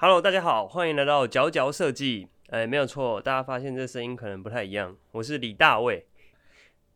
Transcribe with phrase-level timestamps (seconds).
[0.00, 2.28] Hello，大家好，欢迎来到佼佼设计。
[2.50, 4.96] 哎，没有错，大家发现这声音可能不太一样。
[5.10, 6.06] 我是李大卫，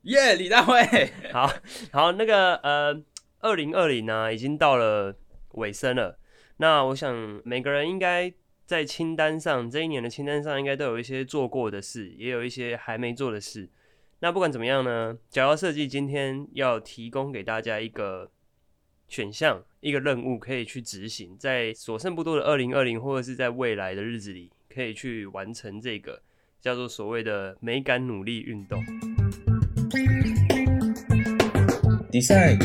[0.02, 1.10] 耶，李大卫。
[1.34, 1.52] 好
[1.90, 3.02] 好，那个呃，
[3.40, 5.16] 二零二零呢，已经到了
[5.54, 6.16] 尾声了。
[6.58, 8.32] 那我想每个人应该
[8.66, 13.68] 在清单上，这一年的清单上，应该都有一些做过的事，也有一些还没做的事。
[14.20, 18.30] 那不管怎么样呢，佼佼设计今天要提供给大家一个
[19.12, 19.62] 选项。
[19.80, 26.22] 一个任务可以去执行，在所剩不多的二零二零，或者是在未来的日子里，可以去完成这个
[26.62, 28.82] 叫做所谓的美感努力运动。
[32.10, 32.56] Design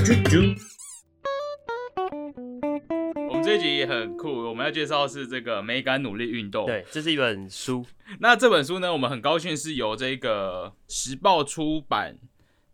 [3.29, 6.65] 我们这一集也很酷，我们要介绍是这个美感努力运动。
[6.65, 7.85] 对，这是一本书。
[8.21, 12.17] 那这本书呢，我们很高兴是由这个时报出版。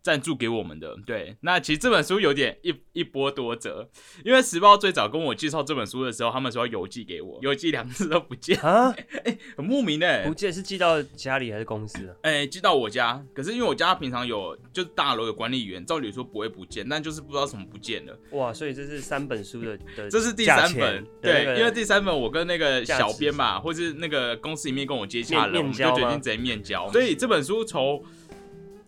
[0.04, 3.88] 赞助给我们的，对，那其实这本书有点一一波多折，
[4.22, 8.60] 因为时报最早跟我介绍这本书的时候，他们说要邮寄给我，邮寄两次都不见。
[8.60, 12.14] 啊， 哎，很莫名的，不见是寄到家里还是公司？
[12.20, 18.14] 哎，寄到我家，可是因为我家平常有就是大楼有管理员，照理说不会不见，但就是不知道什么不见了。
[18.32, 28.04] 哇，所以这是三本书的的，这是第三本，对，因为第三本我跟那个小编吧，或是那个公司里面跟我接洽了，我们就决定直接面交，所以这本书从。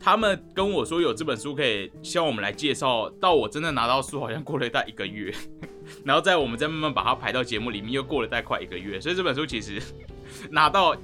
[0.07, 3.11] 他们跟我说有这本书可以，希望我们来介绍。
[3.21, 5.35] 到我真的拿到书，好像过了大一个月，
[6.07, 9.01] 然后在我们再慢慢把它排到节目里面，又过了大概快一个月。
[9.01, 9.83] 所以这本书其实
[10.49, 10.97] 拿到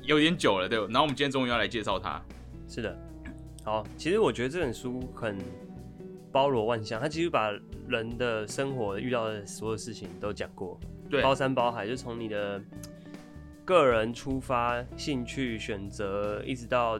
[0.00, 2.22] 有点久了，对然后我们今天终于要来介绍它。
[2.66, 2.98] 是的，
[3.64, 5.36] 好，其实我觉得这本书很
[6.32, 7.50] 包罗万象，它其实把
[7.86, 12.58] 人的生活遇到的所有事情都讲过，对，包山包海，就从你的
[13.62, 16.98] 个人出发、兴趣、选择，一直到。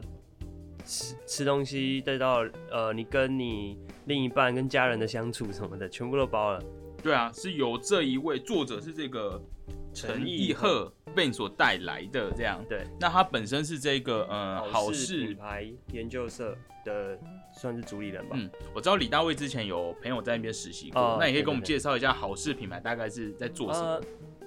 [0.85, 6.63] 吃吃东西，再到呃，你跟你另一半、跟家人的相处什么的，全部都包了。
[7.01, 9.41] 对啊，是由这一位作者是这个
[9.93, 12.63] 陈义赫被所带来的这样。
[12.69, 17.19] 对，那他本身是这个呃好事品牌研究社的
[17.53, 18.35] 算是主理人吧。
[18.39, 24.01] 嗯，我知道李大卫之前有朋友在那边实习过，那也可以跟我们介绍一下好事品牌大概是在做什么。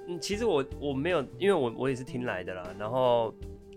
[0.08, 3.34] 嗯，其实我我没有，因为我我也是听来的啦，然后。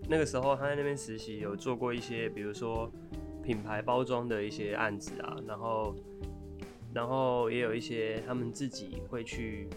[0.10, 2.92] 那个时候他在那边实习，有做过一些，比如说
[3.44, 5.96] 品牌包装的一些案子啊，然后，
[6.94, 9.68] 然后也有一些他们自己会去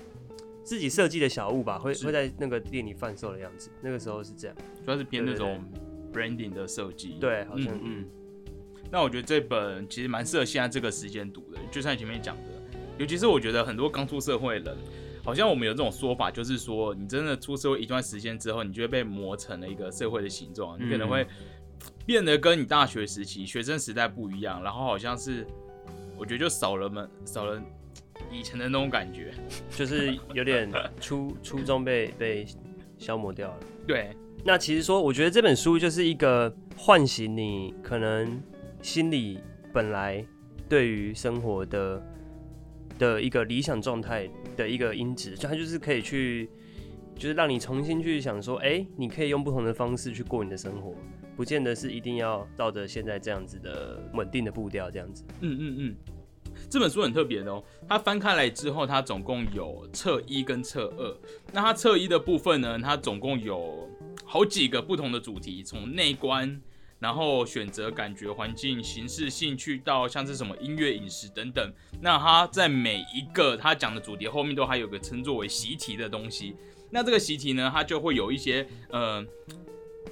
[0.65, 3.71] 自己设计的小物吧，会会在那个店里贩售的样子。
[3.83, 5.63] 那个时候是这样，主要是偏那种
[6.13, 7.19] branding 的设计。
[7.21, 8.07] 对，好像嗯。
[8.91, 12.43] 那我觉得这本其实蛮适合现在这个时间读的，就像前面讲的，
[12.97, 14.83] 尤其是我觉得很多刚出社会的人。
[15.25, 21.27] 好像我们有这种说法，就是说，你真的出社会一段时间之后，你就会被磨成了一个社会的形状，你可能会
[22.05, 25.47] 变得跟你大学时期、学生时代不一样，然后好像是，
[26.17, 27.63] 我觉得就少了们少了
[28.33, 29.33] 以前的那种感觉，
[29.77, 30.69] 就是有点
[31.01, 32.47] 初初中被被
[32.99, 33.57] 消磨掉了。
[33.87, 34.11] 对，
[34.45, 38.43] 那其实说，我觉得这本书就是一个唤醒你可能
[38.81, 39.39] 心里
[39.73, 40.27] 本来
[40.69, 42.03] 对于生活的。
[42.99, 46.49] 的一个理想状态的一个音质，就它就是可以去，
[47.17, 50.95] 就是让你重新去想说，哎，你可以用不同的方式去过你的生活，
[51.37, 55.25] 不见得是一定要照着现在这样子的稳定的步调这样子。
[55.41, 55.97] 嗯嗯嗯，
[56.71, 61.17] 这本书很特别的哦，它翻开来之后，它总共有侧一跟侧二。
[61.53, 63.89] 那它侧一的部分呢，它总共有
[64.25, 66.61] 好几个不同的主题，从内观。
[67.03, 71.73] 然后选择感觉环境、形式、兴趣到像是什么音乐、饮食等等。
[72.01, 76.55] 那他在每一个他讲的主题后面都还有个称作为习题的东西。
[76.91, 79.21] 那这个习题呢，它就会有一些呃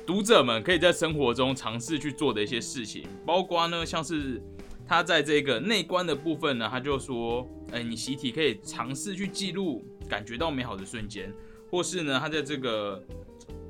[0.04, 4.42] 读者们可以在生活中尝试去做的一些事情，包括呢像是
[4.88, 11.32] 他在这个内观的部分呢，他就说，哎，你习题可以尝试去记录感觉到美好的瞬间，
[11.70, 13.00] 或是呢他在这个。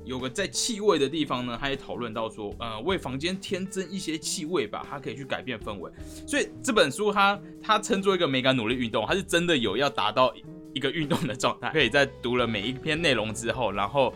[0.03, 5.91] 有个在气味的地方呢，他也讨论到说，呃，为房间添增一些气味吧，它可以去改变氛围。
[6.27, 10.33] 所以这本书，它它称作一个美感努力运动，它是真的有要达到
[10.73, 11.69] 一个运动的状态。
[11.71, 14.11] 可以在读了每一篇内容之后，然后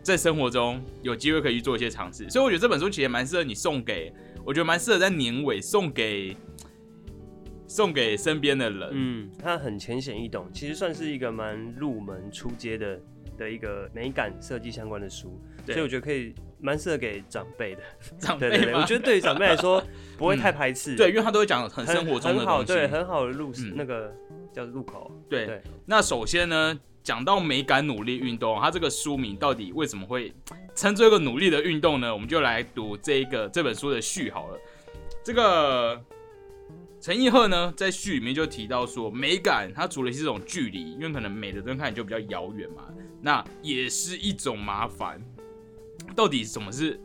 [0.00, 2.30] 在生活中有机会可以去做一些尝试。
[2.30, 4.12] 所以我觉得这本书其实蛮适合你送给，
[4.44, 6.36] 我觉得蛮适合在年尾送给
[7.66, 8.90] 送给身边的人。
[8.92, 13.00] 嗯，它很浅显易懂，其实算是一个蛮入门出街的。
[13.36, 17.82] 的一个美感设计相关的书，所以我觉得可以蛮适合给长辈的。
[18.18, 19.82] 长辈，我觉得对于长辈来说
[20.16, 20.96] 不会太排斥。
[20.96, 24.12] 对，因为他都会讲很生活中的东西，对，很好的入那个
[24.52, 25.10] 叫入口。
[25.28, 30.32] 对，那首先呢，讲到美感努力运动，它这个书名到底为什么会
[30.74, 32.12] 称作一个努力的运动呢？
[32.12, 34.58] 我们就来读这一个这本书的序好了。
[35.22, 36.00] 这个
[37.00, 42.88] 陈奕赫呢，在序里面就提到说，美感它除了是一种距离，因为可能美的东西看起来就比较遥远嘛，
[43.20, 45.20] 那也是一种麻烦。
[46.14, 47.00] 到底什么是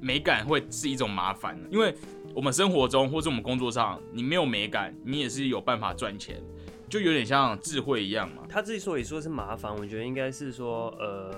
[0.00, 1.66] 美感会是一种麻烦呢？
[1.70, 1.94] 因为
[2.34, 6.42] 我们生活中或者我们工作上，你没有美感，你也是有办法赚钱，
[6.88, 8.44] 就有点像智慧一样嘛。
[8.48, 11.34] 他之所以说是麻烦，我觉得应该是说，呃，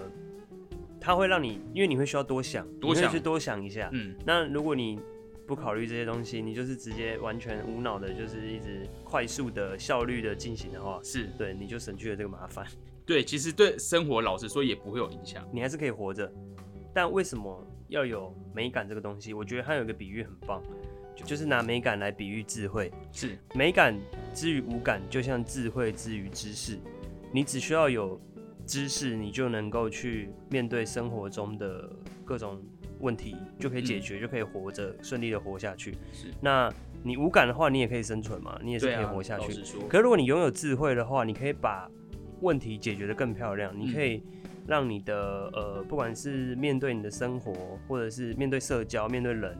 [1.00, 3.88] 他会让你，因为你会需要多想，多想去多想一下。
[3.92, 4.98] 嗯，那如果你
[5.46, 12.66] 不考虑这些东西，你就是直接完全无脑的，就是一直快速的、效率的进行的话，是对，你就省去了这个麻烦。
[13.06, 15.48] 对，其实对生活老实说也不会有影响。
[15.52, 16.30] 你还是可以活着，
[16.92, 19.32] 但为什么要有美感这个东西？
[19.32, 20.60] 我觉得它有一个比喻很棒，
[21.14, 22.92] 就就是拿美感来比喻智慧。
[23.12, 23.96] 是美感
[24.34, 26.78] 之于无感，就像智慧之于知识。
[27.32, 28.20] 你只需要有
[28.66, 31.88] 知识，你就能够去面对生活中的
[32.24, 32.60] 各种
[32.98, 35.92] 问题，就可以解决，就可以活着，顺利的活下去。
[36.12, 36.72] 是，那
[37.04, 39.52] 你无感的话，你也可以生存嘛，你也是可以活下去。
[39.88, 41.88] 可是如果你拥有智慧的话，你可以把
[42.40, 44.22] 问题解决的更漂亮，你可以
[44.66, 47.52] 让你的呃，不管是面对你的生活，
[47.88, 49.56] 或者是面对社交、面对人，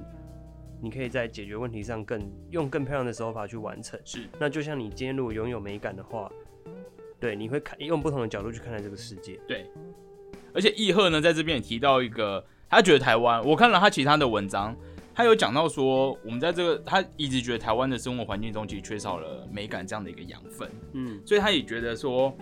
[0.81, 2.21] 你可以在解决问题上更
[2.51, 3.99] 用更漂亮的手法去完成。
[4.05, 6.31] 是那就像你今天如果拥有美感的话，
[7.19, 9.41] 对，你会看用不同的角度去看待这个世界。
[9.47, 9.67] 对。
[10.53, 14.75] 而且易赫呢，在这边也提到一个，他觉得台湾，我看了他其他的文章，
[15.15, 20.71] 他有讲到说，我们在这个他一直觉得台湾的生活环境中，其实缺少了美感这样的一个养分。
[20.95, 22.35] 嗯，所以他也觉得说，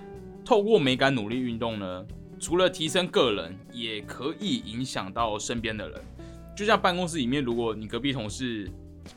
[0.44, 2.06] 透过美感努力运动呢，
[2.38, 6.00] 除了提升个人，也可以影响到身边的人。
[6.56, 8.70] 就像办公室里面，如果你隔壁同事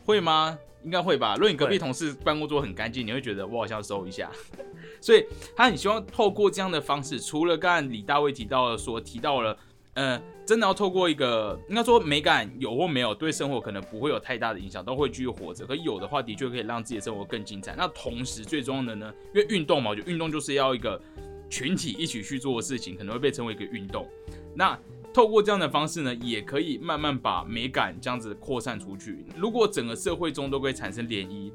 [0.05, 0.57] 会吗？
[0.83, 1.35] 应该会吧。
[1.35, 4.31] 如果你隔壁同事办公桌很干净，你会觉得我好像收一下。
[5.01, 5.25] 所以
[5.55, 9.57] 他很希望透过这样的方式，除了刚才李大卫提到的说提到了，
[9.97, 15.65] 呃，真的要透过一个应该说美感有或没有，对生活可能不会有太大的影响，都会继续活着。
[15.65, 17.73] 可有的话，的确可以让自己的生活更精彩。
[17.75, 21.01] 那同时最重要的呢，因为运动嘛，我觉得运动就是要一个
[21.49, 24.07] 群体一起去做的事情，可能会被称为一个运动。
[24.55, 24.79] 那
[25.11, 29.25] 透过这样的方式呢，也可以慢慢把美感这样子扩散出去。
[29.35, 31.51] 如果整个社会中都可以产生涟漪，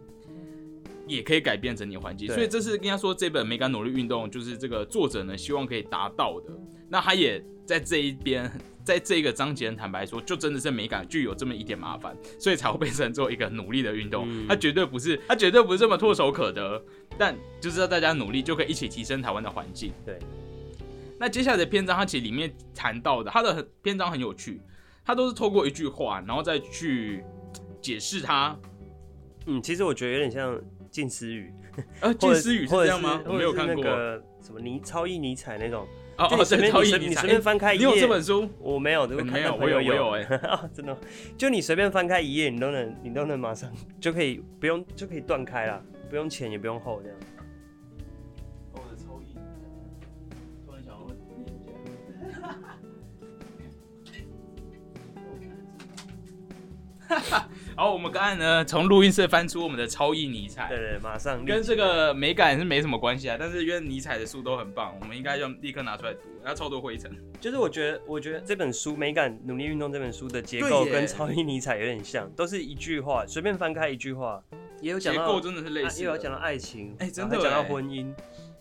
[1.07, 2.27] 也可以改变整体环境。
[2.27, 6.51] 所以这是应该说这本美感努力运动，就是这个作者呢希望可以达到的。
[6.93, 8.53] 那他也在这一边，
[8.85, 14.27] 在这一个章节坦白说，就真的是美感具有这么一点麻烦，所以才会变成做一个努力的运动。
[14.29, 16.85] 嗯它绝对不是，他绝对不是这么唾手可得，
[17.17, 19.91] 但就是要大家努力，就可以一起提升台湾的环境。
[20.05, 20.19] 对。
[21.19, 24.61] 那接下来的篇章，它其实里面谈到的，它的篇章很有趣，
[25.03, 27.25] 它都是透过一句话，然后再去
[27.81, 28.55] 解释它。
[29.47, 30.61] 嗯，其实我觉得有点像
[30.91, 31.51] 近思语，
[32.01, 33.23] 呃， 近思语是这样吗？
[33.25, 33.83] 我没有看过。
[34.43, 35.87] 什么尼超意尼采那种，
[36.23, 38.49] 哦哦，就你随，便你你随你随便翻开一页，你有这本书？
[38.59, 40.97] 我没有，我看没有到朋友我有我有哎啊 真的，
[41.37, 43.71] 就你随便翻开一页，你都能你都能马上
[44.01, 47.19] 就可以不用就可以断开了，不用前也不用后这样。
[48.73, 49.35] 我的超意，
[50.67, 51.17] 突然想要念
[51.47, 51.49] 一
[52.33, 52.39] 下。
[57.83, 67.11] 好，我们刚才呢从录音室翻出我们的超意尼采，对对，马上跟这个美感是没什么关系啊，但是因为尼采的书都很棒，我们应该要立刻拿出来读，要超多灰尘。
[67.41, 74.41] 就是我觉得，我觉得这本书《美感努力运动》这本书的结构跟超意尼采有点像，都是一句话，随便翻开一句话，
[74.81, 78.15] 也有讲到结构真的是类似也有讲到爱情，哎真的讲到哎婚姻，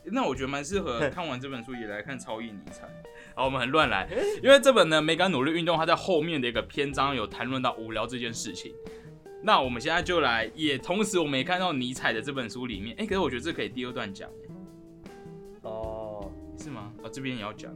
[0.05, 2.89] 那我觉得蛮适合看完这本书也来看超意尼采。
[3.35, 4.09] 好，我们很乱来，
[4.41, 8.73] 因为这本呢《美感努力运动》，它在后面的一个篇章有谈论到无聊这件事情。
[9.43, 14.29] 那我们现在就来，也同时我们也看到尼采的这本书里面，哎、可是我觉得这可以第二段讲，
[15.61, 16.91] 哦，是吗？
[17.03, 17.73] 哦，这边也要讲，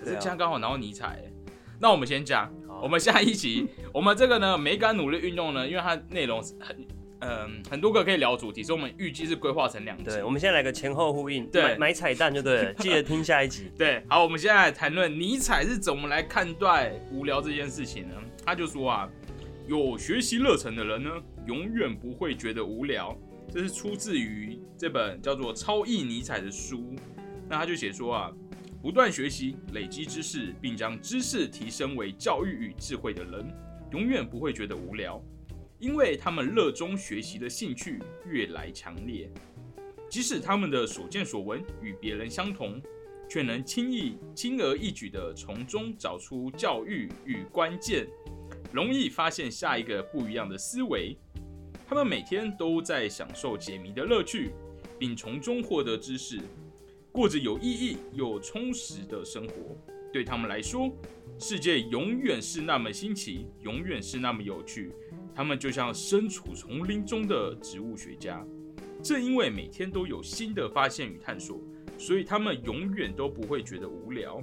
[0.00, 1.32] 可是这样刚好拿到尼采、哎
[1.80, 6.76] 那我们先讲，我们下一集， 我们这个呢美感努力运动呢，因为它内容是很。
[7.20, 10.04] 嗯，很多个可以聊主题，所以我们预计是规划成两集。
[10.04, 13.72] 对，我们现在来个前后呼应，对买买彩蛋就对了， 记得听下一集。
[13.76, 18.14] 对，好，我们现在来谈论尼采是怎么来看待无聊这件事情呢？
[18.46, 19.10] 他就说啊，
[19.68, 21.10] 有学习热忱的人呢，
[21.46, 23.14] 永远不会觉得无聊。
[23.52, 26.94] 这是出自于这本叫做《超译尼采》的书。
[27.50, 28.32] 那他就写说啊，
[28.80, 33.46] 不断学习、累积知识，并将知识提升为教育与智慧的人，
[33.92, 35.22] 永远不会觉得无聊，
[35.78, 39.30] 因为他们热衷学习的兴趣越来强烈。
[40.08, 42.80] 即使他们的所见所闻与别人相同，
[43.28, 48.06] 却能轻易、轻而易举地从中找出教育与关键，
[48.72, 51.16] 容易发现下一个不一样的思维。
[51.86, 54.52] 他们每天都在享受解谜的乐趣，
[54.98, 56.38] 并从中获得知识，
[57.10, 59.76] 过着有意义又充实的生活。
[60.12, 60.90] 对他们来说，
[61.38, 64.92] 世界永远是那么新奇，永远是那么有趣。
[65.34, 68.44] 他们就像身处丛林中的植物学家，
[69.02, 71.60] 正因为每天都有新的发现与探索，
[71.96, 74.42] 所以他们永远都不会觉得无聊。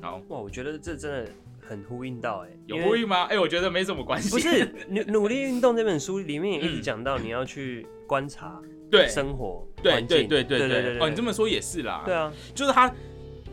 [0.00, 1.32] 好，哇，我觉得这真的
[1.72, 3.24] 很呼应到哎、有呼应吗？
[3.30, 4.28] 哎、我觉得没什么关系。
[4.30, 8.60] 不是努 努力运动这本书里面也一直嗯讲到你要去观察
[8.90, 12.02] 对生活对对对对对对哦，你这么说也是啦。
[12.04, 12.92] 对，啊，就是他，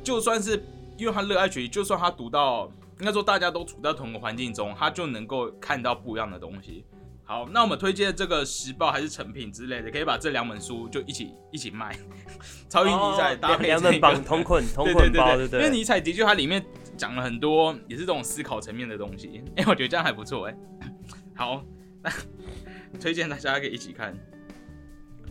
[0.04, 0.62] 就算是
[0.98, 6.84] 因为他热爱学习，就算他读到，应该说大家都处在同一个环境中，他就能够看到不一样的东西。
[7.24, 11.96] 好，那我们推荐这个时报还是成品之类的，可以把这两本书就一起一起卖。
[12.68, 15.60] 超级尼采哦搭配两两本这个绑同捆 同捆包，对对不对？
[15.62, 16.66] 因为尼采的确它里面
[17.00, 20.58] 讲了很多也是这种思考层面的东西， 哎、我觉得这样还不错哎、
[21.34, 21.64] 好，
[22.04, 22.12] 那
[23.00, 24.14] 推荐大家可以一起看。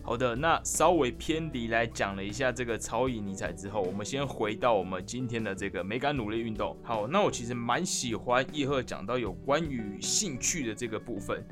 [0.01, 6.75] 好的，那稍微偏离来讲了一下这个超级尼采之后，我们先回到我们今天的这个美感努力运动。
[6.81, 11.45] 好，那我其实蛮喜欢叶赫讲到有关于兴趣的这个部分，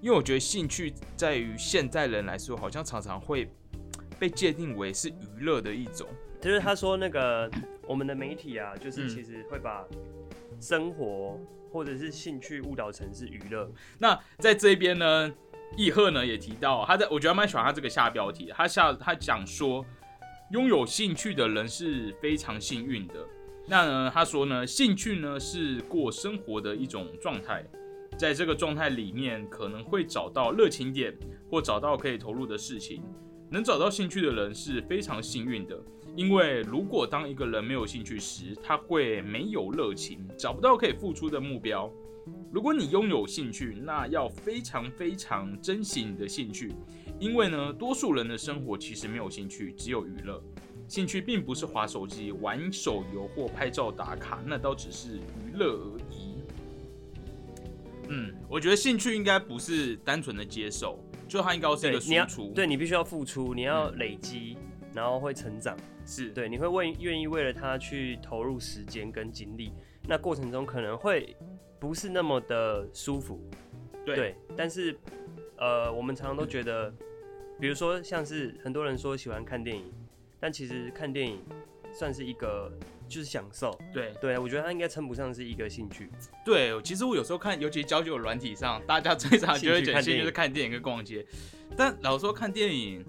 [0.00, 3.50] 因为我觉得兴趣在于现代人来说，好像常常会
[4.16, 6.06] 被界定为是娱乐的一种。
[6.40, 7.50] 就是他说那个
[7.86, 9.84] 我们的媒体啊，就是嗯其实会把
[10.60, 11.38] 生活
[11.70, 13.70] 或者是兴趣误导成是娱乐。
[13.98, 15.32] 那在这边呢，
[15.76, 19.84] 易赫呢也提到，他在我觉得蛮喜欢他这个下标题，他下他讲说，
[20.52, 23.14] 拥有兴趣的人是非常幸运的。
[23.66, 27.62] 那呢，他说呢，兴趣呢是过生活的一种状态，
[28.16, 31.14] 在这个状态里面可能会找到热情点，
[31.50, 33.02] 或找到可以投入的事情。
[33.50, 35.78] 能找到兴趣的人是非常幸运的，
[36.18, 41.88] 因为如果当一个人没有兴趣时，他会没有热情，找不到可以付出的目标。
[42.50, 46.72] 如果你拥有兴趣，那要非常非常珍惜你的兴趣，
[47.20, 50.42] 因为呢，多数人的生活其实没有兴趣，只有娱乐。
[50.88, 56.34] 兴趣并不是划手机、玩手游或拍照打卡，那都只是娱乐而已。
[58.08, 60.98] 嗯，我觉得兴趣应该不是单纯的接受，
[61.28, 62.52] 就它应该是一个，输出。
[62.56, 64.56] 对你必须要付出，你要累积，
[64.98, 65.76] 然后会成长。
[66.04, 69.72] 是，对，你会为愿意为了他去投入时间跟精力，
[70.08, 71.36] 那过程中可能会
[71.78, 73.40] 不是那么的舒服。
[74.04, 74.98] 对对，但是
[75.56, 76.92] 呃，我们常常都觉得，
[77.60, 79.84] 比如说像是很多人说喜欢看电影，
[80.40, 81.38] 但其实看电影
[81.92, 82.72] 算是一个
[83.06, 83.78] 就是享受。
[83.92, 86.10] 对对，我觉得它应该称不上是一个兴趣。
[86.44, 91.26] 对，其实我有时候看，尤其交友软体上，大家最常 就会觉得看电影是看电影跟逛街，
[91.76, 93.04] 但老实说看电影，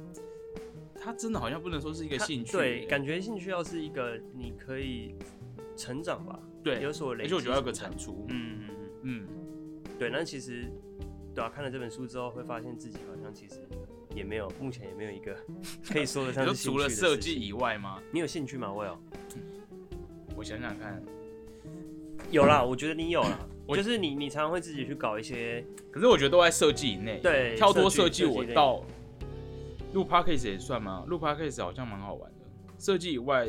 [1.01, 5.15] 它真的好像不能说是一个兴趣，对，感觉兴趣要是一个你可以
[5.77, 7.27] 成长吧，对，有所累积。
[7.27, 8.70] 而且我觉得要有个产出，嗯嗯
[9.03, 9.27] 嗯，嗯，
[9.98, 10.65] 对，那其实
[11.34, 13.56] 对啊，看了这本书之后，会发现自己好像其实
[14.13, 15.36] 也没有，目前也没有一个
[15.89, 18.01] 可以说得你说上是兴 除了设计以外吗？
[18.12, 18.72] 你有兴趣吗？
[18.72, 18.98] 我有，
[20.36, 21.01] 我想想看，
[22.29, 28.84] 有啦，我觉得你有啦，就是你你常常会自己去搞一些可是我觉得都在设计以内，对跳脱设设计我到
[29.93, 31.03] 录 podcast 也算吗？
[31.08, 32.46] 录 podcast 好像蛮好玩的，
[32.77, 33.48] 设计以外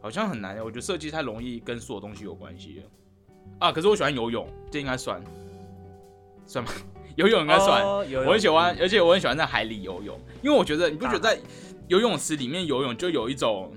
[0.00, 2.90] 好像很难，我觉得设计太容易跟所有东西有关系了
[3.60, 3.72] 啊。
[3.72, 5.22] 可是我喜欢游泳，这应该算
[6.46, 6.70] 算吗？
[7.16, 7.84] 游泳应该算。
[7.84, 11.38] 我很喜欢，嗯而且我很喜欢在海里游泳，因为我觉得你不觉得在
[11.88, 13.70] 游泳池里面游泳就有一种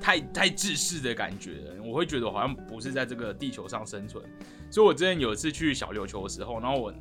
[0.00, 4.24] 太太自私的感觉了，我会觉得我好像不是在这个地球上生存。
[4.68, 6.92] 所以我之前有一次去小琉球的时候，然后我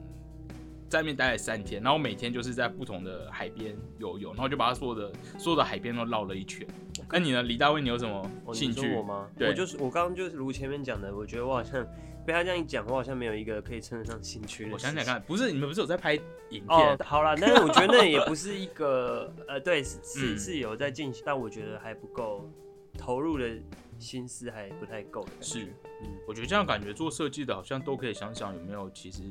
[0.93, 6.67] 在那边待了三天，然后每天就是在不同的海边游泳，然后就把它所有的所有的海边都绕了一圈。
[7.09, 9.01] 那你呢，李大卫，你有什么兴趣？
[9.01, 9.27] 吗？
[9.35, 11.83] 对我就是我刚刚就是如前面讲的，我觉得我好像
[12.27, 14.71] 被他这样一讲，我好像没有一个可以称得上兴趣的。
[14.71, 16.69] 我想想，看，不是你们不是有在拍影片？
[16.69, 22.47] 哦，好了，但是我觉得那也不是一个呃，对，是是嗯是有在进行，但我觉得还不够
[22.95, 23.49] 投入的
[23.97, 25.31] 心思还不太够的。
[25.41, 25.63] 是，
[26.03, 29.23] 嗯，我觉得这样感觉做设计的好像都可以想想有没有其实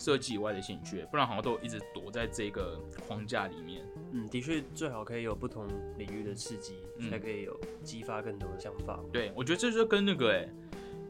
[0.00, 3.82] 设计以外的兴趣，不然好像都一直躲在这个框架里面。
[4.12, 8.98] 嗯，的确最好可以有不同领域的刺激，嗯才可以有激发更多的想法。
[9.12, 10.48] 对，我觉得这就跟那个哎、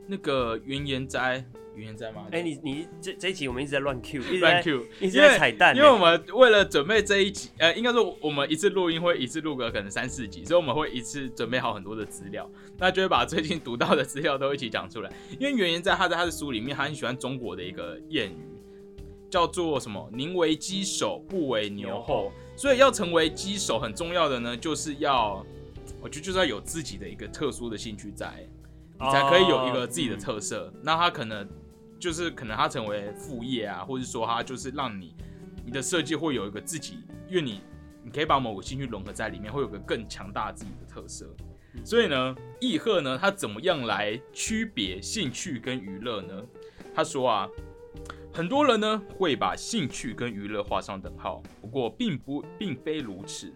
[0.08, 1.42] 那个原言斋，
[1.74, 2.26] 原研哉吗？
[2.32, 15.10] 哎、你你这这一集我们一直在乱 Q，一直在 Q，一直在彩蛋欸，因为我们为了准备这一集，呃，应该说我们一次录音会一次录个可能三四集，所以我们会一次准备好很多的资料，那就会把最近读到的资料都一起讲出来。
[15.38, 18.36] 因为原言在他在他的书里面，他很喜欢中国的一个谚语，
[19.30, 22.32] 叫做什么“宁为鸡首，不为牛后”。
[22.56, 25.46] 所以要成为鸡首，很重要的呢，就是要，
[26.02, 28.46] 我觉得就是要有自己的一个特殊的兴趣在，
[28.98, 30.72] 你才可以有一个自己的哦嗯特色。
[30.82, 31.48] 那他可能
[31.98, 35.14] 就是可能他成为副业啊，或者说他就是让你
[35.64, 37.60] 你的设计会有一个自己，因为你
[38.04, 41.24] 你可以把某个兴趣融合在里面，会有个更强大自己的特色。
[41.38, 41.46] 嗯
[41.84, 46.42] 所以呢，易赫呢，他怎么样来区别兴趣跟娱乐呢？
[46.92, 47.48] 他说啊，
[48.40, 53.52] 很多人呢会把兴趣跟娱乐画上等号，不过并不并非如此。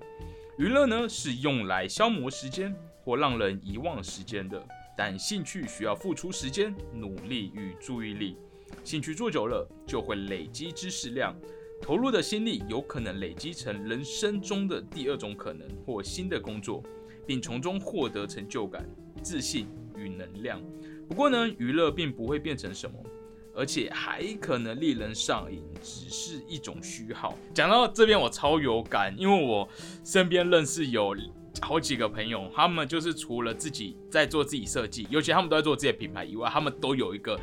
[0.59, 4.62] 娱乐呢是用来消磨时间或让人遗忘时间的，
[4.95, 8.37] 但兴趣需要付出时间、努力与注意力。
[8.85, 11.35] 兴趣做久了就会累积知识量，
[11.81, 16.83] 投入的心力有可能累积成人生中的第二种可能或新的工作，
[17.26, 18.87] 并从中获得成就感、
[19.23, 20.61] 自信与能量。
[21.09, 22.99] 不过呢，娱乐并不会变成什么。
[23.54, 27.37] 而且还可能令人上瘾，只是一种虚耗。
[27.54, 29.68] 讲到这边，我超有感，因为我
[30.04, 31.16] 身边认识有
[31.61, 37.38] 好几个朋友，他们就是除了自己在做自己设计，尤其他们都在做自己的品牌以外，他们都有一个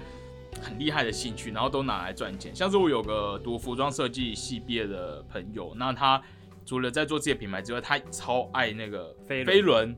[0.61, 2.55] 很厉害的兴趣，然后都拿来赚钱。
[2.55, 6.21] 像是我有个读服装设计系毕业的朋友，那他
[6.65, 9.95] 除了在做自己的品牌之外，他超爱那个飞轮。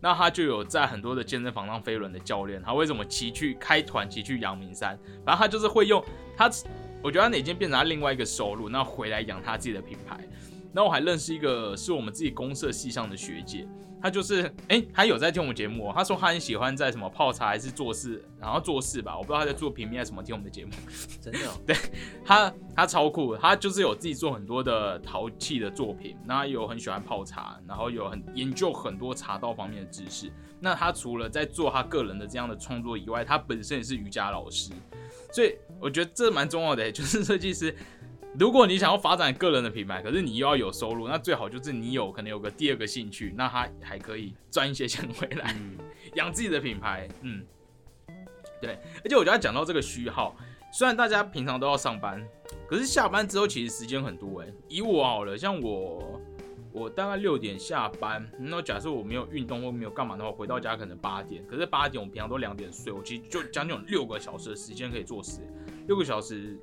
[0.00, 4.98] 那他就有在很多的健身房当飞轮的教练，他为什么骑去开团骑去阳明山？
[5.24, 6.02] 反正他就是会用
[6.36, 6.50] 他，
[7.02, 10.18] 我觉得他已经变成他另外一个收入，那回来养他自己的品牌。
[10.72, 13.66] 那我还认识一个是我们自己公社系上的学姐。
[14.02, 15.92] 她就是，哎，她有在听我们节目。
[15.94, 20.72] 她说她很喜欢在什么泡茶还是做事，然后做事吧，我不知道她在做平面还是什么听我们的节目。
[21.20, 21.40] 真的？
[21.66, 21.76] 对
[22.24, 23.36] 她她超酷。
[23.36, 30.32] 她就是有自己做很多的陶器的作品，那有很喜欢泡茶，然后有很研究很多茶道方面的知识。
[30.58, 34.72] 那她除了在做她个人的这样的创作以外，她本身也是瑜伽老师，
[35.30, 37.76] 所以我觉得这蛮重要的，就是设计师。
[38.38, 45.54] 如果你想要发展个人的品牌，可是你又要有收入，那最好就是你有可能有个第二个兴趣，那他还可以赚一些钱回来
[46.14, 47.08] 养自己的品牌。
[47.22, 47.44] 嗯，
[48.62, 48.78] 对。
[49.02, 50.36] 而且我觉得讲到这个虚号，
[50.72, 52.24] 虽然大家平常都要上班，
[52.68, 54.42] 可是下班之后其实时间很多。
[54.42, 56.20] 哎，以我好了，像我，
[56.72, 61.44] 我大概六点下班，那假设我没有运动或没有干嘛的话，回到家可能八点。
[61.48, 65.40] 可是八点我平常都两点睡，我其实就将近有六个小时的时间可以做事，
[65.88, 66.56] 六个小时。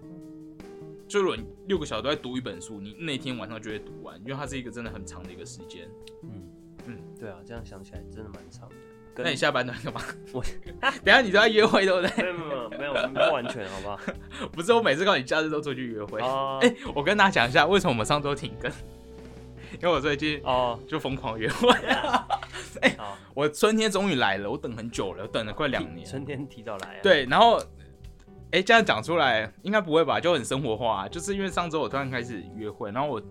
[1.08, 5.88] 就如果你六个小时都在读一本书，你那天晚上就会读完，因为它是一个真的很长的一个时间。
[6.24, 6.44] 嗯
[6.86, 8.76] 嗯，对啊，这样想起来真的蛮长的。
[9.20, 10.02] 那你下班在干嘛？
[10.32, 10.44] 我
[11.04, 12.24] 等下你都要约会，对不对？
[12.24, 14.00] 没有没有没有，不完全，好不好？
[14.54, 16.22] 不是，我每次告诉你假日都出去约会。
[16.22, 18.72] 哎，我跟大家讲一下，为什么我们上周停更？
[19.82, 21.70] 因为我最近哦就疯狂约会。
[22.82, 22.96] 哎，
[23.34, 26.06] 我春天终于来了，我等很久了，我等了快两年。
[26.06, 27.00] 春天提早来。
[27.02, 27.62] 对，然后。
[28.52, 30.20] 哎，这样讲出来应该不会吧？
[30.20, 33.22] 就很生活化，就是因为上周我突然开始约会，然后我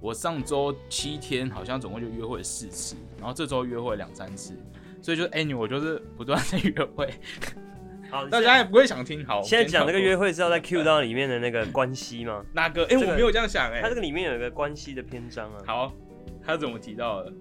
[0.00, 4.54] 我上周七天好像总共就约会四次，然后这周约会两三次，
[5.02, 7.12] 所以就哎你我就是不断在约会。
[8.10, 9.24] 好， 大家也不会想听。
[9.26, 12.42] 好，现在讲这个约会是要在 Q 到里面的那个关系吗？
[12.54, 12.86] 哪个？
[12.86, 13.82] 哎，我没有这样想哎。
[13.82, 15.62] 他这个里面有一个关系的篇章啊。
[15.66, 15.92] 好，
[16.42, 17.32] 他怎么提到的？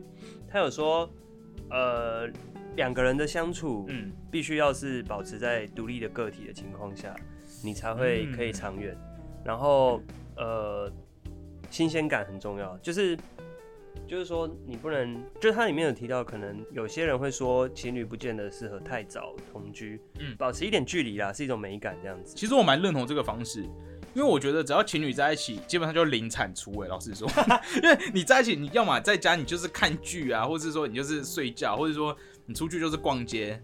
[0.51, 1.09] 他有说，
[1.69, 2.29] 呃。
[2.75, 7.15] 两个人的相处，嗯，必须要是保持在独立的个体的情况下，
[7.63, 8.97] 你才会可以长远。
[9.45, 10.01] 然后，
[10.37, 10.91] 呃，
[11.69, 13.17] 新鲜感很重要，就是
[14.07, 22.33] 就是说，你不能，就是它里面有提到，可能有些人会说，情侣不见得适合太早同居，嗯，保持一点距离啦，是一种美感这样子。
[22.35, 23.63] 其实我蛮认同这个方式，
[24.13, 26.71] 因为我觉得只要情侣在一起，基本上就零产出。
[26.79, 27.29] 哎，老实说，
[27.83, 32.15] 因为你在一起，你要么在家，你就是看剧啊，或者是说你就是睡觉，或者说。
[32.45, 33.61] 你出去就是逛街，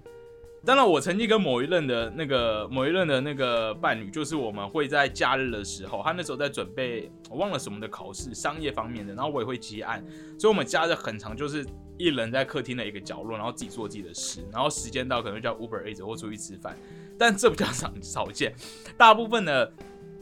[0.66, 10.04] 当然我曾经跟某一任的那个某一任的那个伴侣，就是我们会在假日的时候，他那时候在准备我忘了什么的考试，商业方面的，然后我也会接案，
[10.38, 11.66] 所以我们假日很长，就是
[11.98, 16.78] 一人在客厅的一个角落，然后自己做自己的事，然后时间到可能叫 Uber Eats 或出去吃饭，
[17.18, 18.54] 但这比较少少见，
[18.98, 19.74] 大部分的，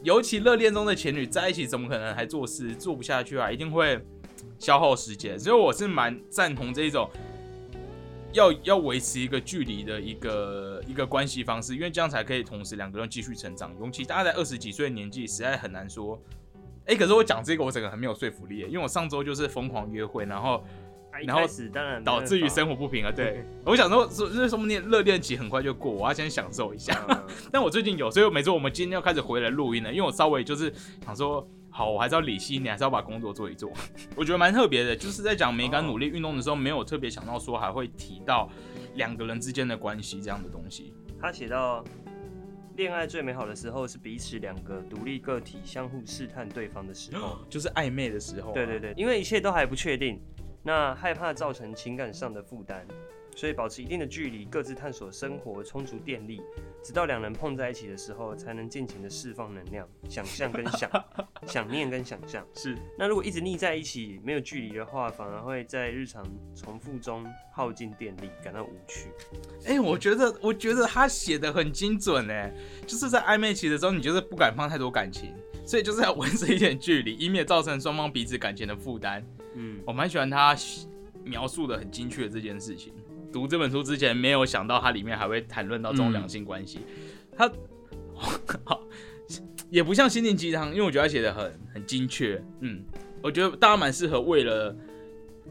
[0.02, 3.50] 尤其热恋中的情侣在一起，怎么可能还做事做不下去啊？
[3.50, 4.00] 一定会
[4.58, 7.08] 消耗时间，所以我是蛮赞同这一种。
[8.32, 13.74] 要要维持一个距离的一个一个关系方式，因为这样才可以同时两个人继续成长。
[13.80, 16.20] 尤其大家在二十几岁的年纪，实在很难说。
[16.86, 20.64] 哎，可是我讲这个，我整个很没有说服力，因为我上周就是疯狂约会，然后
[21.26, 23.10] 然后当然导致于生活不平啊。
[23.10, 27.06] 对， 我想说，说这说不定热恋期很快就过，我要先享受一下。
[27.52, 30.72] 但我最近有，所以每次我们今天要开始回来录音了，因为我稍微就是
[31.04, 31.46] 想说。
[31.78, 33.70] 好，我还是要理性，你还是要把工作做一做。
[34.16, 38.50] 我觉得蛮特别的，就是在讲美感努力运动的时候，没有特别想到说还会提到
[38.96, 40.92] 两个人之间的关系这样的东西。
[41.20, 41.84] 他写到，
[42.74, 48.52] 恋爱最美好的时候是彼此两个独立个体相互试探对方的时候， 就是暧昧的时候。
[48.52, 50.20] 对对对，因为一切都还不确定，
[50.64, 52.84] 那害怕造成情感上的负担，
[53.38, 56.42] 所以保持一定的距离，各自探索生活，充足电力，
[56.82, 60.90] 直到两人碰在一起的时候，才能尽情的释放能量、想象跟想
[61.46, 62.44] 想念跟想象。
[62.52, 69.08] 是那如果一直腻在一起，没有距离的话，反而会在日常重复中耗尽电力，感到无趣。
[69.66, 72.52] 哎、我觉得，我觉得他写的很精准哎，
[72.88, 75.32] 就是在暧昧期的时候，你就是不敢放太多感情，
[75.64, 79.24] 所以就是要 维持一点距离，以免造成双方彼此感情的负担。
[79.54, 80.56] 嗯，我蛮喜欢他
[81.22, 82.92] 描述的很精确的这件事情。
[83.32, 86.80] 读这本书之前，没有想到它里面还会谈论到这种嗯两性关系。
[87.36, 87.50] 他
[88.64, 88.82] 好
[89.70, 92.42] 也不像心灵鸡汤，因为我觉得他写的很很精确。
[92.60, 92.82] 嗯，
[93.22, 94.74] 我觉得大家蛮适合为了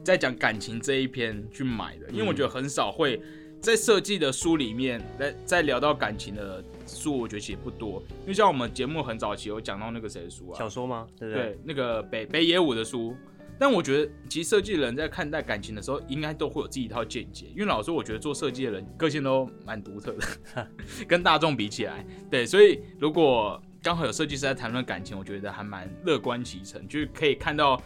[0.04, 3.22] 在讲感情这一篇去买的，因为我觉得很少会
[3.62, 8.04] 在设计的书里面，在在聊到感情的书，我觉得其实不多。
[8.22, 11.08] 因为像我们节目很早期有讲到那个谁的书啊，小说吗？
[11.18, 11.44] 对不对？
[11.44, 13.16] 对，那个北北野武的书。
[13.60, 17.48] 但我觉得，其实设计人在看待感情的时候，应该都会有自己一套见解。
[17.54, 20.68] 因为老实说，我觉得做设计的人个性都蛮独特的，
[21.08, 27.82] 跟大众比起来，对，所以如果刚好有设计师在谈论感情，我觉得还蛮乐观其成，就是可以看到，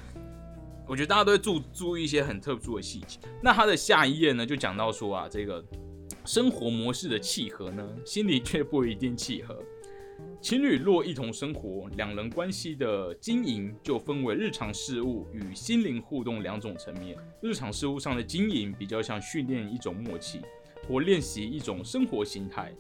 [0.88, 3.20] 我觉得大家都会注注意一些很特殊的细节。
[3.42, 5.64] 那他的下一页呢，就讲到说啊，这个
[6.26, 9.58] 生活模式的契合呢，心里却不一定契合。
[10.42, 17.16] 情侣若一同生活，两人关系的经营就分为日常事务与心灵互动两种层面。
[17.44, 20.42] 日常事务上的经营比较像训练一种默契，
[20.88, 22.74] 或练习一种生活形态。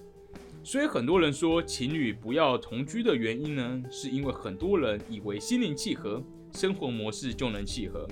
[0.63, 6.23] 所以很多人说情侣不要同居的原因呢，是因为很多人以为心灵契合，
[6.55, 8.07] 生活模式就能契合。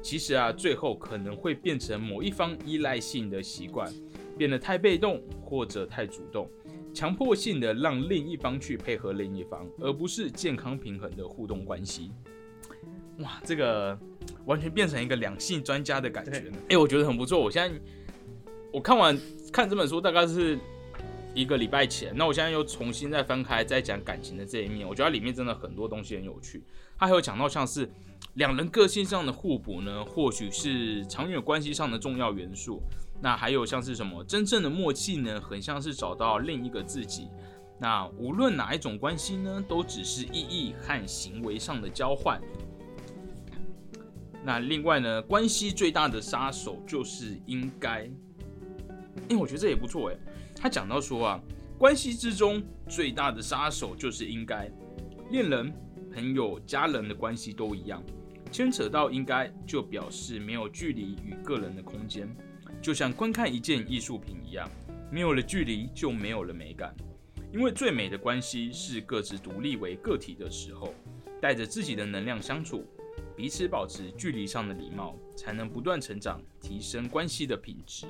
[0.00, 3.92] 其实啊，最后可能会变成某一方依赖性的习惯，
[4.38, 6.48] 变得太被动或者太主动。
[6.94, 12.10] 强迫性的让另一方去配合另一方，而不是健康平衡的互动关系。
[13.18, 13.98] 哇，这个
[14.46, 16.58] 完全变成一个两性专家的感觉呢。
[16.70, 17.38] 哎、我觉得很不错。
[17.38, 17.80] 我现在
[18.72, 19.18] 我看完
[19.52, 20.58] 看这本书大概是
[21.34, 26.62] 一个礼拜前，那我现在又重新再翻开再讲感情的这一面，我觉得它里面真的很多东西很有趣。
[26.98, 27.88] 它还有讲到像是
[28.34, 32.82] 两人个性上的互补呢，或许是长远关系上的重要元素。
[33.22, 35.40] 那还有像是什么真正的默契呢？
[35.40, 37.28] 很像是找到另一个自己。
[37.78, 42.40] 那无论哪一种关系呢，都只是意义和行为上的交换。
[44.44, 48.10] 那另外呢，关系最大的杀手就是应该。
[49.28, 50.16] 哎、我觉得这也不错哎。
[50.56, 51.40] 他讲到说啊，
[51.78, 54.68] 关系之中最大的杀手就是应该。
[55.30, 55.72] 恋人、
[56.12, 58.02] 朋友、家人的关系都一样，
[58.50, 62.28] 牵扯到应该，就表示没有距离与个人的空间。
[62.82, 64.68] 就像观看一件艺术品一样，
[65.08, 66.92] 没有了距离就没有了美感。
[67.52, 70.92] 因为最美的关系是各自独立为个体的时候，
[71.40, 72.84] 带着自己的能量相处，
[73.36, 78.06] 彼此保持距离上的礼貌，才能不断成长，提升关系的品质。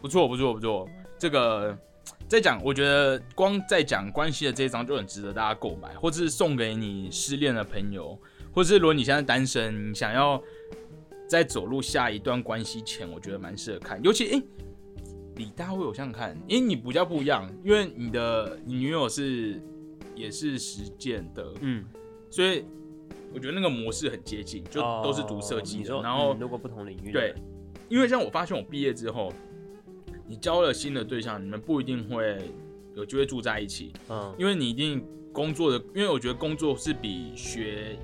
[0.00, 0.88] 不错，不错，不错。
[1.18, 1.76] 这个
[2.26, 8.18] 在讲，我觉得光在讲关系的这一章就很值得大家购买，或者是送给你失恋的朋友，
[8.54, 10.42] 或者是如果你现在单身，你想要。
[11.26, 14.02] 在走入下一段关系前，我觉得蛮适合看。
[14.02, 14.42] 尤其诶，
[15.36, 19.60] 李大卫，我想想看，因为你比较不一样，因为你的你女友是
[20.14, 21.84] 也是实践的，嗯，
[22.30, 22.64] 所以
[23.34, 25.94] 我觉得那个模式很接近，就都是读设计的。
[25.94, 27.34] 哦然后、嗯如果不同领域的对，
[27.88, 29.32] 因为像我发现我毕业之后，
[30.26, 32.38] 你交了新的对象，你们不一定会
[32.94, 37.98] 有机会住在一起，嗯，因为你一定工作的，因为我觉得工作是比学。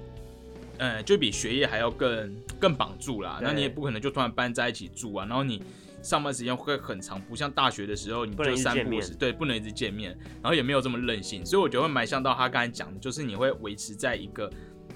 [0.78, 3.38] 呃，就比学业还要更更绑住啦。
[3.42, 5.26] 那你也不可能就突然搬在一起住啊。
[5.26, 5.62] 然后你
[6.02, 11.46] 上班时间会很长，不像大学的时候，你就三不五时，对，不能一直见面，然后也没有这么任性。
[11.46, 14.50] 所以我觉得会蛮像到他刚才讲的，就是你会维持在一个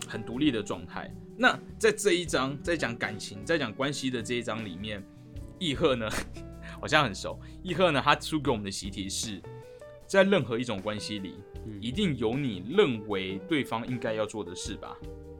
[0.09, 1.13] 很独立的状态。
[1.37, 5.03] 那在这一章在讲感情、在讲关系的这一章里面，
[5.59, 6.09] 易赫呢
[6.81, 7.39] 好像很熟。
[7.63, 9.41] 易赫呢，他出给我们的习题是
[10.07, 11.35] 在任何一种关系里，
[11.67, 14.97] 嗯一定有你认为对方应该要做的事吧。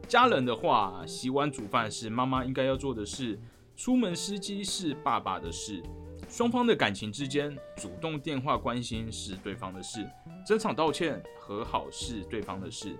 [0.07, 3.37] 家人的话，洗碗煮饭是妈妈应该要做的事，
[3.75, 5.83] 出门司机是爸爸的事。
[6.29, 10.07] 双方的感情之间，主动电话关心是对方的事，
[10.45, 12.95] 争吵道歉和好是对方的事。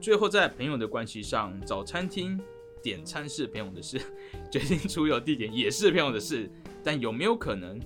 [0.00, 2.40] 最后在朋友的关系上，找餐厅
[2.82, 4.00] 点餐是朋友的事，
[4.50, 6.50] 决定出游地点也是朋友的事。
[6.82, 7.78] 但有没有可能，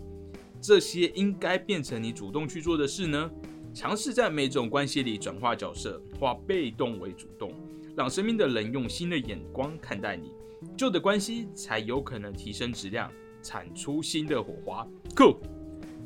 [0.61, 3.29] 这些应该变成你主动去做的事呢？
[3.75, 7.53] 尝试在每种关系里转化角色，化被动为主动。
[8.01, 10.33] 让身边的人用新的眼光看待你，
[10.75, 14.89] 旧的关系才有可能提升质量，产出新的火花。
[15.15, 15.37] Cool，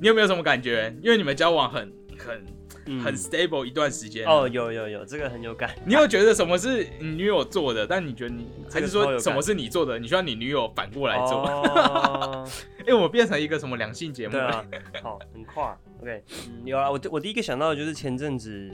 [0.00, 0.92] 你有没有什么感觉？
[1.00, 2.44] 因为你们交往很很
[2.87, 5.72] 嗯很 stable 一段时间哦，，有有有，这个很有感。
[5.87, 7.87] 你有觉得什么是你女友做的？
[7.87, 9.96] 但你觉得你还是说什么是你做的？
[9.96, 11.46] 你需要你女友反过来做？
[11.46, 12.44] 哦
[12.88, 14.66] 为我变成一个什么良性节目了？
[15.00, 15.62] 好，很快。
[16.02, 18.68] OK，嗯，有啊，我我第一个想到的就是前阵子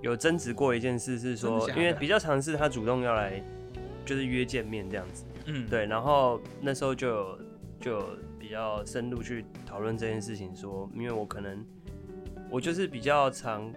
[0.00, 3.42] 有争执过一件事，是说因为比较常是他主动要来，
[4.04, 5.24] 就是约见面这样子。
[5.46, 7.38] 嗯，对，然后那时候就有
[7.80, 11.64] 就有比较深入去讨论这件事情说因为我可能
[12.50, 13.72] 我就是比较常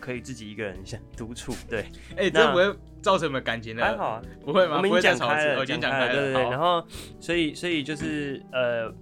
[0.00, 1.86] 可以自己一个人想独处，对，
[2.16, 3.84] 哎、这那不会造成什么感情的？
[3.84, 4.76] 还好啊，不会吗？
[4.76, 6.14] 我们已经讲开了，再吵架哦已经讲开了。
[6.14, 6.84] 对对对，然后
[7.18, 8.92] 所以所以就是呃，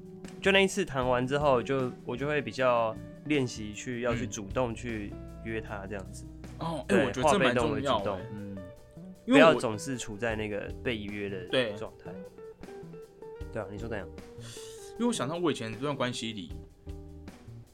[0.41, 5.13] 就那一次谈完之后，就我就会比较练习去要去嗯主动去
[5.45, 6.25] 约他这样子，
[6.59, 8.55] 哦，哎、对我觉得这蛮化被动重要的为主动，嗯，
[9.25, 12.13] 不要因为我总是处在那个被约的对状态。
[13.53, 14.07] 对啊，你说怎样？
[14.95, 16.53] 因为我想到我以前这段关系里，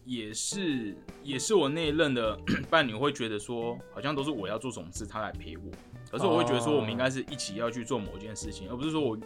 [0.04, 5.62] 也是也是我那一任的 伴侣会觉得说，好像都是我要做什么事，他来陪我。
[6.10, 9.16] 可是我会觉得说，我们应该是一起要去做某件事情，而不是说我，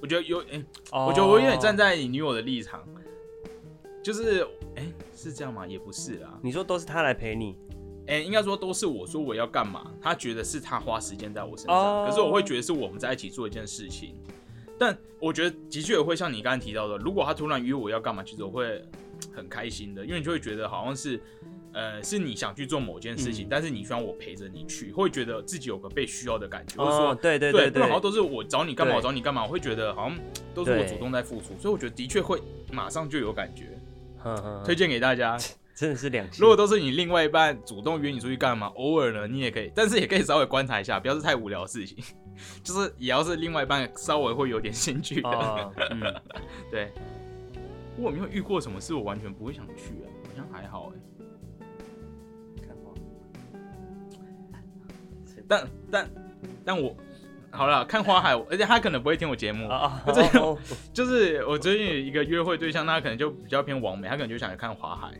[0.00, 2.82] 我觉得有，哎、我觉得我有点站在，在你女友的立场，
[4.02, 5.66] 就是，哎、是这样吗？
[5.66, 7.56] 也不是啦，你说都是他来陪你，
[8.10, 14.16] 哎、应该说都是我说我要干嘛，他觉得是他花时间在我身上，哦可是我会觉得是我们在一起做一件事情。
[14.76, 18.82] 但我觉得的确也会像你刚才提到的，如果他突然约我要干嘛，其实我会
[19.32, 21.20] 很开心的，因为你就会觉得好像是，
[21.72, 23.48] 呃，是你想去做某件事情，嗯。
[23.48, 30.18] 但是你需要我陪着你去，会觉得自己有个被需要的感觉，或者说哦，对对对，对不然好像都是我找你干嘛，我找你干嘛，我会觉得好像
[30.54, 32.42] 都是我主动在付出，所以我觉得的确会
[32.72, 33.78] 马上就有感觉，
[34.64, 35.38] 推荐给大家。
[35.80, 36.46] 真的是两性如。
[36.46, 41.96] 果都是你另外一半主动约你出去干嘛，偶尔呢你也可以，但是也可以稍微观察一下，不要是太无聊的事情，
[42.62, 46.02] 就是也要是另外一半稍微会有点兴趣的，哦，嗯，
[46.70, 46.90] 对。
[47.96, 50.06] 我有没有遇过什么事我完全不会想去啊？
[50.28, 51.64] 好像还好哎、
[52.66, 52.92] 看花。
[55.48, 56.10] 但但
[56.64, 56.94] 但我
[57.50, 60.02] 好了，看花海，而且他可能不会听我节目，啊
[60.94, 65.12] 就是我最近有一个约会对象，他可能就比较偏完美，他可能就想看花海，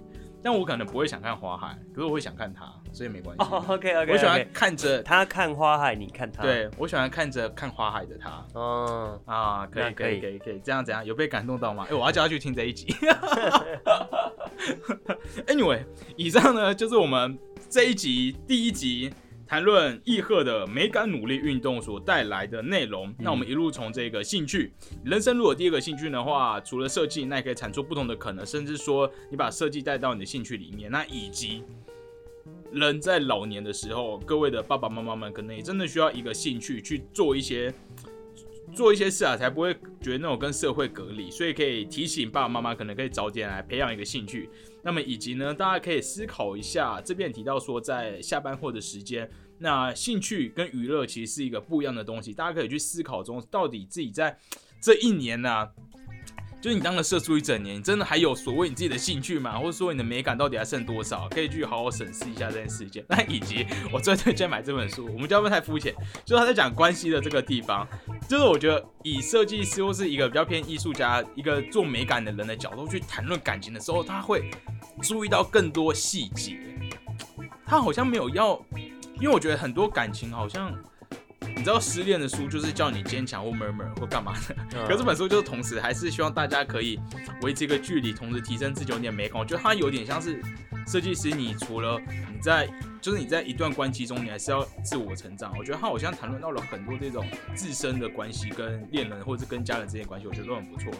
[0.42, 3.42] 但我可能不会想看花海，可是我会想看他，所以没关系。
[3.44, 11.04] 哦，OK OK，我喜欢看着，他看花海，你看他，，对我喜欢看着看花海的他嗯，啊，可以可以以可以可以，这样怎样？
[11.04, 11.86] 有被感动到吗？
[11.90, 12.94] 哎、我要叫他去听这一集。
[15.46, 15.84] anyway，
[16.16, 19.12] 以上呢就是我们这一集第一集。
[19.50, 24.72] 谈论易鹤的美感努力运动所带来的内容，那我们一路从这个兴趣，
[25.04, 31.64] 人生如果第一个兴趣的话，除了设计，那也可以产出不同的可能，甚至说你把设计带到你的兴趣里面，那以及
[32.70, 37.74] 人在老年的时候，各位的爸爸妈妈们可能也真的需要一个兴趣去做一些
[38.72, 44.48] 做一些事啊，才不会觉得那种跟社会隔离，所以可以提醒爸爸妈妈，可能可以早点来培养一个兴趣。
[44.82, 54.38] 那么以及呢，大家可以思考一下，这边提到说在下班后的时间，那兴趣跟娱乐其实是一个不一样的东西，大家可以去思考中，到底自己在
[54.80, 55.68] 这一年呢、
[56.60, 59.58] 就是你当了社畜一整年，你真的还有所谓你自己的兴趣吗？
[59.58, 61.26] 或者说你的美感到底还剩多少？
[61.30, 63.02] 可以去好好审视一下这件事情。
[63.08, 65.94] 那以及我最推荐买这本书，我们就不太肤浅，
[66.24, 67.88] 就是他在讲关系的这个地方，
[68.28, 74.50] 就是我觉得以设计师或是一个比较偏艺术家、一个做美感的人的角度去谈论感情的时候，他会
[75.00, 76.58] 注意到更多细节。
[77.64, 78.60] 他好像没有要，
[79.18, 80.70] 因为我觉得很多感情好像。
[81.56, 86.98] 你知道失恋的书就是叫你坚强或 murmur 或干嘛的，嗯可这本书就是同时还是希望大家可以
[87.42, 89.38] 维持一个距离，同时提升自己有点美感。
[89.38, 90.40] 我觉得它有点像是
[90.86, 92.68] 设计师，你除了你在
[93.00, 95.56] 就是你在一段关系中，你还是要自我成长。
[95.58, 100.92] 我觉得他好像谈论到了很多这种自身的关系，跟恋人或者是跟家人之间关系，我觉得都很不错。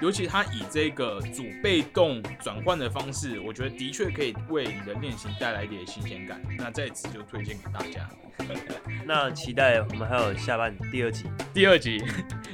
[0.00, 6.40] 尤其他以这个主被动转换的方式，我觉得的确可以为你的恋情带来一点新鲜感。
[6.56, 8.08] 那在此就推荐给大家。
[9.04, 11.96] 那期待我们还有下半第二集，第二集，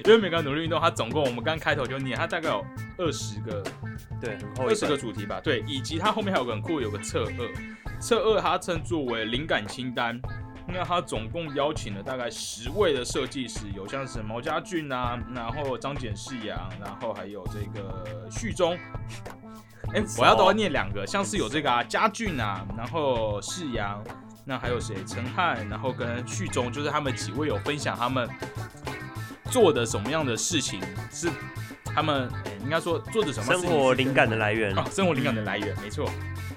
[0.06, 2.64] 因为每个努力运动，它总共我们刚开头就念，它大概有
[2.96, 3.62] 二十个
[4.18, 10.20] 对，二十个，主题吧，对，以及它后面还有个很酷，有个侧二，侧二它称作为灵感清单。
[10.66, 18.76] 那他总共邀请了大概十位的设计师，有像是毛家俊啊，然后张简世阳，然后还有这个旭中。
[19.94, 24.02] 哎、我要都要念两个，像是有这个啊家俊啊，然后世阳，
[24.44, 24.96] 那还有谁？
[25.06, 28.28] 陈汉，然后跟旭中，就是他们几位有分享他们
[29.50, 31.30] 做的什么样的事情是
[31.84, 36.08] 他们、哎应该说做的什么生活灵感的来源，啊，生活灵感的来源，没错。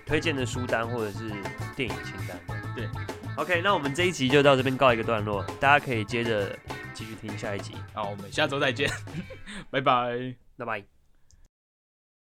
[0.08, 1.30] 推荐的书单或者是
[1.76, 2.40] 电影清单。
[2.76, 2.88] 对
[3.36, 6.58] ，OK，那我们这一集就到这边告一个段落，大家可以接着
[6.94, 8.90] 继续听下一集，好，我们下周再见，
[9.70, 10.36] 拜拜。
[10.58, 10.97] 拜拜。